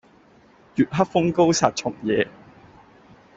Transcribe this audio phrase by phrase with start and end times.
[0.77, 2.27] 月黑風高殺蟲夜